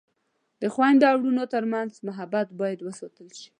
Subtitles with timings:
[0.61, 3.49] د خویندو او ورونو ترمنځ محبت باید وساتل شي.